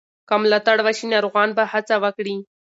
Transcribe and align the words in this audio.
که 0.27 0.35
ملاتړ 0.43 0.77
وشي، 0.85 1.05
ناروغان 1.13 1.49
به 1.57 1.63
هڅه 1.71 1.95
وکړي. 2.03 2.35